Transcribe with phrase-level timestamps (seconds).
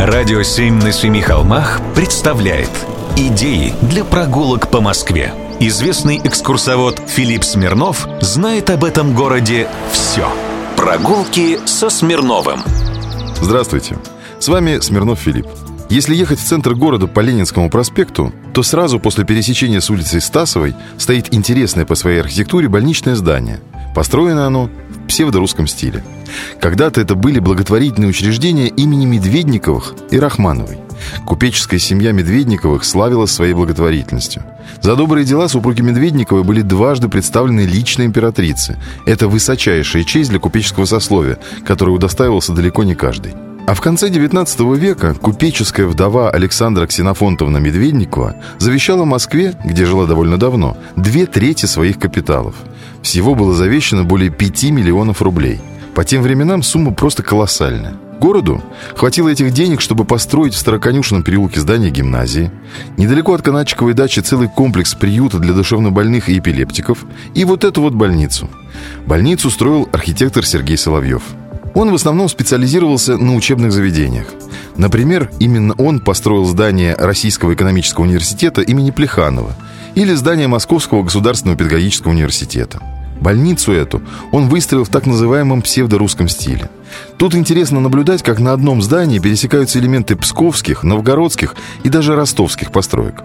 [0.00, 2.70] Радио «Семь на семи холмах» представляет
[3.18, 5.34] Идеи для прогулок по Москве.
[5.60, 10.26] Известный экскурсовод Филипп Смирнов знает об этом городе все.
[10.74, 12.60] Прогулки со Смирновым.
[13.42, 13.98] Здравствуйте.
[14.38, 15.46] С вами Смирнов Филипп.
[15.90, 20.74] Если ехать в центр города по Ленинскому проспекту, то сразу после пересечения с улицей Стасовой
[20.96, 23.60] стоит интересное по своей архитектуре больничное здание.
[23.94, 24.70] Построено оно
[25.10, 26.04] псевдорусском стиле.
[26.60, 30.78] Когда-то это были благотворительные учреждения имени Медведниковых и Рахмановой.
[31.26, 34.44] Купеческая семья Медведниковых славилась своей благотворительностью.
[34.80, 38.78] За добрые дела супруги Медведниковы были дважды представлены лично императрице.
[39.04, 43.34] Это высочайшая честь для купеческого сословия, которой удостаивался далеко не каждый.
[43.66, 50.38] А в конце XIX века купеческая вдова Александра Ксенофонтовна Медведникова завещала Москве, где жила довольно
[50.38, 52.54] давно, две трети своих капиталов.
[53.02, 55.60] Всего было завещано более 5 миллионов рублей.
[55.94, 57.94] По тем временам сумма просто колоссальная.
[58.20, 58.62] Городу
[58.94, 62.50] хватило этих денег, чтобы построить в Староконюшенном переулке здание гимназии,
[62.98, 67.94] недалеко от Канатчиковой дачи целый комплекс приюта для душевнобольных и эпилептиков, и вот эту вот
[67.94, 68.48] больницу.
[69.06, 71.22] Больницу строил архитектор Сергей Соловьев–
[71.74, 74.26] он в основном специализировался на учебных заведениях.
[74.76, 79.54] Например, именно он построил здание Российского экономического университета имени Плеханова
[79.94, 82.80] или здание Московского государственного педагогического университета.
[83.20, 84.02] Больницу эту
[84.32, 86.70] он выстроил в так называемом псевдорусском стиле–
[87.18, 93.22] Тут интересно наблюдать, как на одном здании пересекаются элементы псковских, новгородских и даже ростовских построек.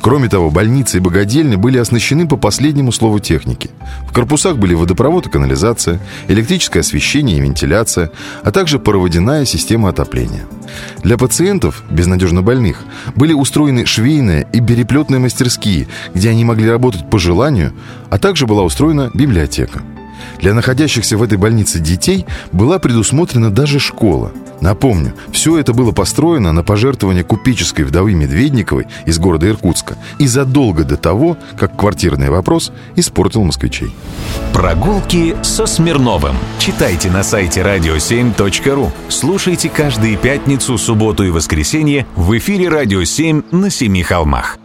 [0.00, 3.70] Кроме того, больницы и богадельни были оснащены по последнему слову техники.
[4.08, 8.10] В корпусах были водопровод и канализация, электрическое освещение и вентиляция,
[8.42, 10.46] а также проводяная система отопления.
[11.02, 12.78] Для пациентов, безнадежно больных,
[13.14, 17.72] были устроены швейные и переплетные мастерские, где они могли работать по желанию,
[18.10, 19.82] а также была устроена библиотека.
[20.40, 24.32] Для находящихся в этой больнице детей была предусмотрена даже школа.
[24.60, 30.84] Напомню, все это было построено на пожертвование купеческой вдовы Медведниковой из города Иркутска и задолго
[30.84, 33.92] до того, как квартирный вопрос испортил москвичей.
[34.52, 36.36] Прогулки со Смирновым.
[36.58, 38.90] Читайте на сайте radio7.ru.
[39.08, 44.58] Слушайте каждые пятницу, субботу и воскресенье в эфире «Радио 7» на Семи холмах.